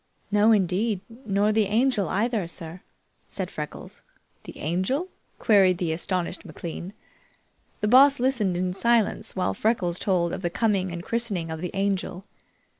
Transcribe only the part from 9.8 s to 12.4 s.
told of the coming and christening of the Angel.